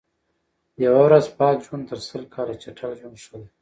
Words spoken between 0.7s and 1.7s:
یوه ورځ پاک